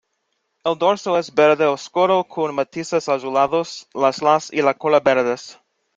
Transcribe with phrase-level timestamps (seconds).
[0.69, 5.59] El dorso es verde oscuro con matices azulados, las las y la cola verdes.